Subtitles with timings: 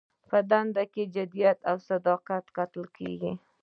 [0.29, 3.31] په دنده کې جدیت او صداقت کتل کیږي.